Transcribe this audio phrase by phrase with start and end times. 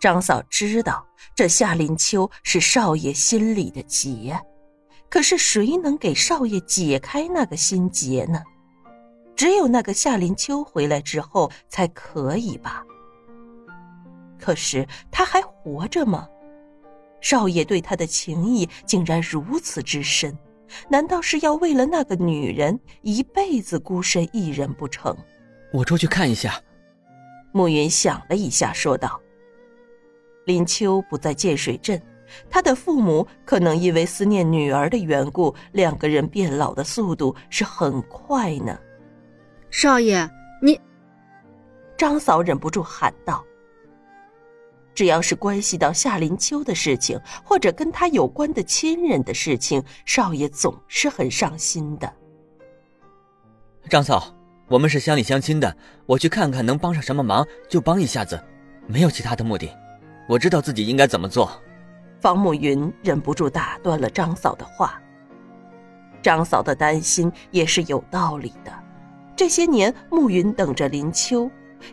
[0.00, 4.38] 张嫂知道这夏林秋是少爷心里的结，
[5.08, 8.42] 可是谁能给少爷解开那个心结呢？
[9.34, 12.82] 只有那个夏林秋回来之后才可以吧。
[14.38, 16.28] 可是他还活着吗？
[17.20, 20.36] 少爷对他的情谊竟然如此之深，
[20.88, 25.16] 难道是要为了那个女人一辈子孤身一人不成？
[25.72, 26.60] 我出去看一下。
[27.52, 29.20] 暮云想了一下，说道。
[30.46, 32.00] 林秋不在建水镇，
[32.48, 38.78] 他的父母可能因为思念女儿的缘故，两个人变老的速度是很快呢。
[39.70, 40.28] 少爷，
[40.62, 40.80] 你……
[41.96, 43.44] 张嫂忍不住喊道。
[44.94, 52.10] 只要是关系到夏林秋的事情，或者跟他有关的亲人的事情，少爷总是很上心的。
[53.90, 54.32] 张嫂，
[54.68, 58.40] 我们是乡里乡亲的，我去看看能帮上什么忙就帮一下子，
[58.86, 59.68] 没有其他的目的。
[60.28, 61.50] 我知道自己应该怎么做。
[62.20, 65.00] 方慕云忍不住打断了张嫂的话。
[66.22, 68.72] 张嫂的担心也是有道理的。
[69.36, 71.48] 这些年，暮云等着林秋，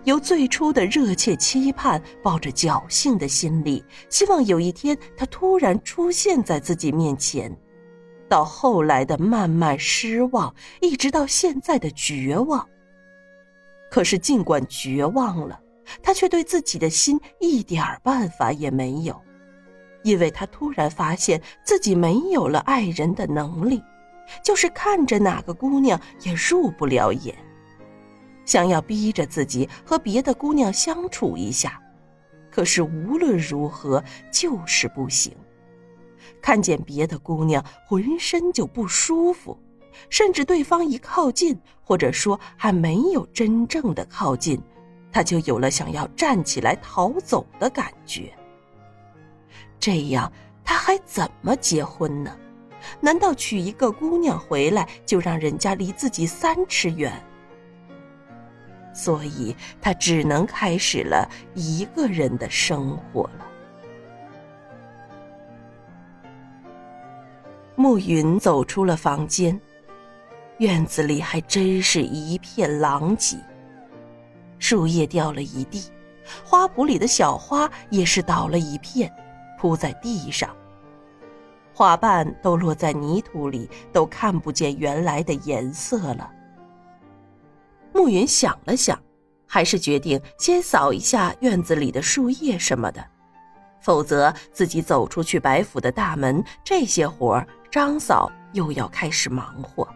[0.06, 7.56] 由最初的热切期盼，抱着侥幸的心理，希望有一天他突然出现在自己面前，
[8.28, 12.68] 到后来的慢慢失望，一直到现在的绝望。
[13.92, 15.60] 可是，尽管绝望了。
[16.02, 19.22] 他却对自己的心一点办法也没有，
[20.04, 23.82] 因为他突然发现自己没有了爱人的能力，
[24.44, 27.36] 就是看着哪个姑娘也入不了眼。
[28.46, 31.82] 想要逼着自己和别的姑娘相处一下，
[32.52, 35.34] 可是无论如何就是不行。
[36.42, 39.58] 看见别的姑娘，浑身就不舒服，
[40.10, 44.62] 甚至对方一靠近，或者说还没有真正的靠近。
[45.14, 48.34] 他就有了想要站起来逃走的感觉。
[49.80, 50.32] 这样
[50.66, 52.36] 他还怎么结婚呢？
[53.00, 57.14] 难道娶一个姑娘回来就让人家离自己三尺远？
[58.94, 63.48] 所以他只能开始了一个人的生活了。
[67.76, 69.60] 暮云走出了房间，
[70.60, 73.38] 院子里还真是一片狼藉。
[74.74, 75.84] 树叶掉了一地，
[76.44, 79.08] 花圃里的小花也是倒了一片，
[79.60, 80.50] 铺在地上。
[81.76, 86.28] 花瓣都落在泥土里，都看不见原来的颜色了。
[87.94, 89.00] 暮云想了想，
[89.46, 93.06] 还是决定先扫一下院子里的树叶什么的，
[93.80, 99.88] 否则自己走出去白府的大门，这些活儿张嫂又要开始忙活。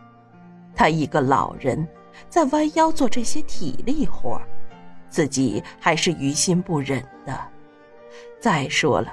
[0.75, 1.87] 她一个老人，
[2.29, 4.47] 在弯腰做这些体力活儿。
[5.09, 7.39] 自己还是于心不忍的。
[8.39, 9.11] 再说了，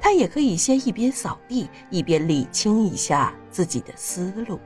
[0.00, 4.58] 他也可以先一边扫地，一边理清一下自己的思路。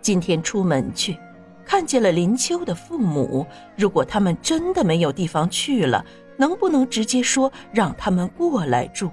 [0.00, 1.18] 今天出门去，
[1.64, 3.46] 看见了林秋的父母，
[3.76, 6.04] 如果他们真的没有地方去了，
[6.36, 9.10] 能不能直接说让他们过来住？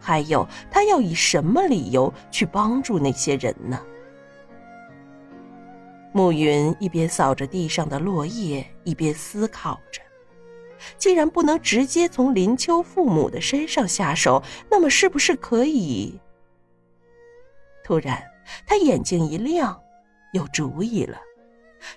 [0.00, 3.80] 还有，他要以什么理由去帮助那些人呢？
[6.16, 10.00] 暮云一边扫着地上的落叶，一边思考着：
[10.96, 16.20] 既然不能直接从林秋父母的身上下手，那么是不是可以？
[17.82, 18.22] 突然，
[18.64, 19.82] 他眼睛一亮，
[20.32, 21.18] 有主意了。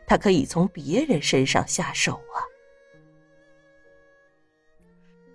[0.08, 2.42] 他可以从别人身上下手啊！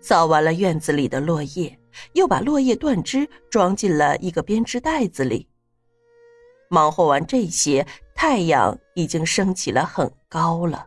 [0.01, 1.79] 扫完了院子里的落叶，
[2.15, 5.47] 又把落叶断枝装进了一个编织袋子里。
[6.69, 7.87] 忙活完这些。
[8.25, 10.87] 太阳已经升起了很高了。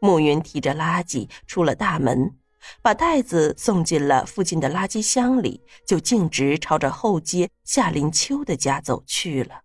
[0.00, 2.38] 暮云提着垃圾出了大门，
[2.80, 9.64] 把袋子送进了附近的垃圾箱里，就径直朝着后街夏林秋的家走去了。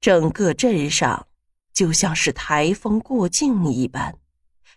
[0.00, 1.28] 整个镇上
[1.72, 4.18] 就像是台风过境一般，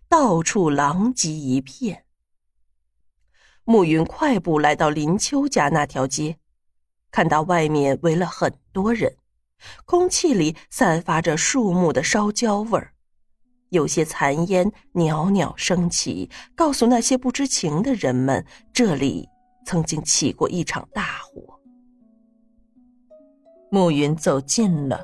[0.07, 2.05] 到处狼藉一片。
[3.63, 6.37] 暮云快步来到林秋家那条街。
[7.15, 9.15] 看到外面围了很多人，
[9.85, 12.91] 空气里散发着树木的烧焦味儿，
[13.69, 19.29] 有些残烟袅袅升起，告诉那些不知情的人们，这里
[19.65, 21.57] 曾经起过一场大火。
[23.71, 25.01] 暮云走近了，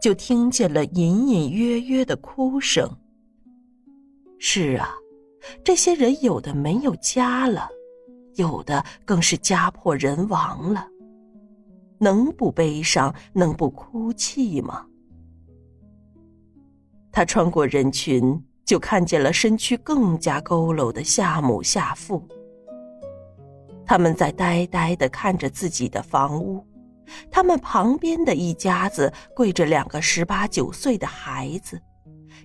[0.00, 2.90] 就听见了隐隐约约的哭声。
[4.38, 4.94] 是啊，
[5.62, 7.68] 这些人有的没有家了，
[8.36, 10.88] 有的更是家破人亡了。
[12.00, 14.86] 能不悲伤，能不哭泣吗？
[17.12, 22.26] 他穿过人群，就看见了身躯更加佝偻的夏母夏父。
[23.84, 26.64] 他们在呆呆的看着自己的房屋，
[27.30, 31.78] 他们旁边的一家子跪着两个十八九岁的孩子，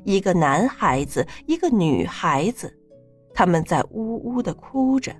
[0.03, 2.75] 一个男孩子，一个女孩子，
[3.33, 5.15] 他们在呜呜的哭着。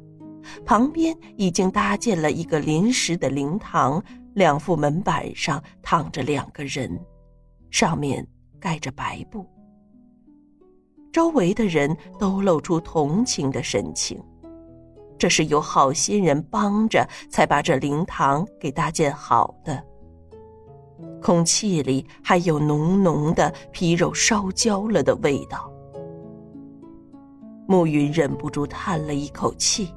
[0.63, 4.03] 旁边已经搭建了一个临时的灵堂，
[4.35, 6.99] 两副门板上躺着两个人，
[7.71, 8.25] 上面
[8.59, 9.45] 盖着白布。
[11.11, 14.21] 周围的人都露出同情的神情。
[15.17, 19.81] 这是有好心人帮着，才把这灵堂给搭建好的。
[21.21, 25.71] 空气里还有浓浓的皮肉烧焦了的味道。
[27.65, 29.93] 暮云忍不住叹了一口气。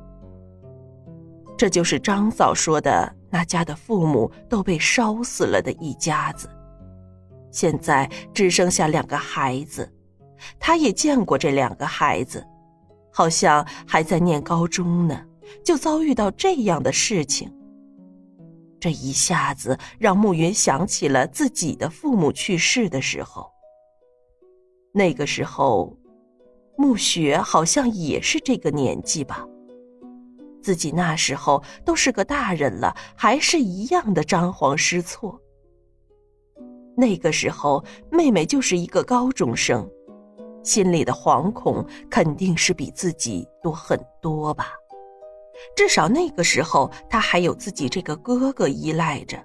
[1.56, 6.48] 这就是张嫂说的那家的父母都被烧死了的一家子，
[7.50, 9.92] 现在只剩下两个孩子，
[10.58, 12.44] 他也见过这两个孩子。
[13.10, 15.26] 好像还在念高中呢，
[15.64, 17.52] 就遭遇到这样的事情。
[18.78, 23.50] 这一下子让暮云想起了自己的父母去世的时候。
[24.92, 25.96] 那个时候，
[26.76, 29.44] 暮雪好像也是这个年纪吧。
[30.68, 35.40] 自己那时候都是个大人了，还是一样的张皇失措。
[36.94, 39.88] 那个时候，妹妹就是一个高中生。
[40.62, 44.74] 心里的惶恐肯定是比自己多很多吧，
[45.74, 49.42] 至少那个时候他还有自己这个哥哥依赖着。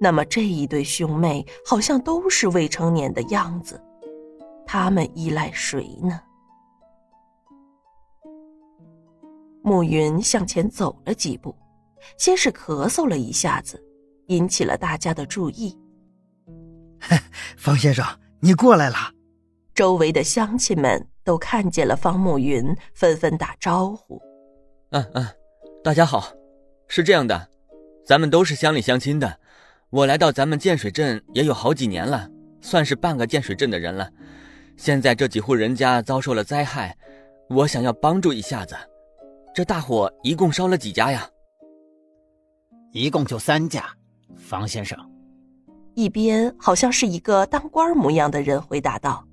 [0.00, 3.82] 那么这一对兄妹好像都是未成年的样子，
[4.64, 6.20] 他们依赖谁呢？
[9.66, 11.52] 暮云向前走了几步，
[12.16, 13.82] 先是咳嗽了一下子，
[14.28, 15.76] 引起了大家的注意。
[17.58, 18.06] 方先生，
[18.38, 18.96] 你过来了。
[19.74, 22.64] 周围的乡亲们都看见了方慕云，
[22.94, 24.22] 纷纷打招呼。
[24.90, 25.26] 嗯嗯，
[25.82, 26.32] 大家好，
[26.86, 27.48] 是这样的，
[28.06, 29.40] 咱们都是乡里乡亲的。
[29.90, 32.30] 我来到咱们建水镇也有好几年了，
[32.60, 34.08] 算是半个建水镇的人了。
[34.76, 36.96] 现在这几户人家遭受了灾害，
[37.48, 38.76] 我想要帮助一下子。
[39.56, 41.26] 这大火一共烧了几家呀？
[42.92, 43.86] 一共就三家。
[44.36, 44.98] 房先生，
[45.94, 49.26] 一边好像是一个当官模样的人回答道。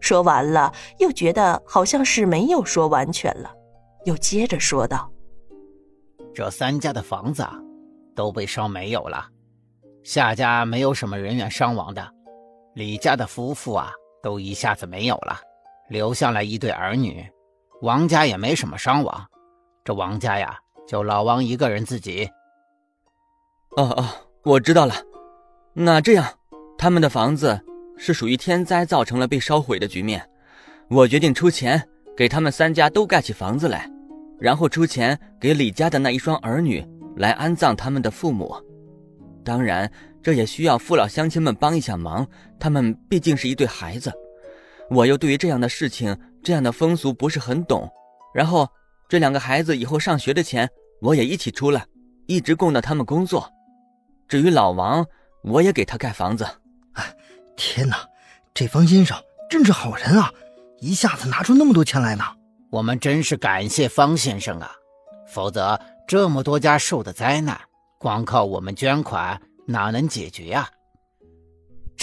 [0.00, 3.54] 说完了，又觉得好像是没有说完全了，
[4.06, 5.08] 又接着说道
[6.34, 7.54] ：“这三家的房子啊，
[8.16, 9.28] 都被烧没有了。
[10.02, 12.04] 夏家没有什么人员伤亡的，
[12.74, 15.38] 李家的夫妇啊，都一下子没有了，
[15.90, 17.24] 留下来一对儿女。
[17.82, 19.26] 王家也没什么伤亡，
[19.84, 20.56] 这王家呀，
[20.86, 22.28] 就老王一个人自己。”
[23.76, 24.08] 哦哦，
[24.44, 24.94] 我知道了。
[25.74, 26.26] 那这样，
[26.78, 27.60] 他们的房子。
[27.98, 30.28] 是属于天灾造成了被烧毁的局面，
[30.88, 31.80] 我决定出钱
[32.16, 33.88] 给他们三家都盖起房子来，
[34.40, 36.84] 然后出钱给李家的那一双儿女
[37.16, 38.56] 来安葬他们的父母。
[39.44, 39.88] 当然，
[40.20, 42.26] 这也需要父老乡亲们帮一下忙，
[42.58, 44.12] 他们毕竟是一对孩子。
[44.94, 47.90] 我又对于这样的事情、这样的风俗不是很懂，
[48.34, 48.68] 然后
[49.08, 50.68] 这两个孩子以后上学的钱
[51.00, 51.82] 我也一起出了，
[52.26, 53.50] 一直供到他们工作。
[54.28, 55.06] 至于老王，
[55.44, 56.46] 我也给他盖房子。
[57.56, 58.06] 天哪，
[58.52, 59.16] 这方先生
[59.48, 60.30] 真是好人啊！
[60.80, 62.24] 一下子拿出那么多钱来呢。
[62.70, 64.72] 我们真是感谢方先生啊，
[65.26, 67.58] 否则这么多家受的灾难，
[67.98, 70.68] 光靠我们捐款哪能解决呀？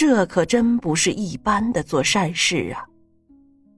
[0.00, 2.88] 这可真不是一般的做善事啊！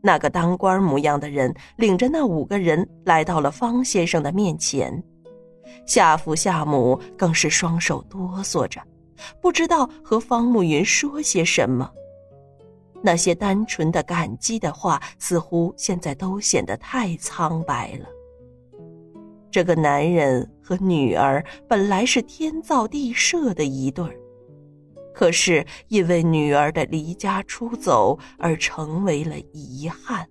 [0.00, 5.02] 那个当官模样的人领着那五个人来到了方先生的面前，
[5.84, 8.80] 夏父夏母更是双手哆嗦着。
[9.40, 11.90] 不知道和方慕云说些什么，
[13.02, 18.06] 那些单纯的感激的话，似乎现在都显得太苍白了。
[19.50, 24.16] 这个男人和女儿本来是天造地设的一对儿，
[25.14, 30.28] 可是因为女儿的离家出走而成为了遗憾。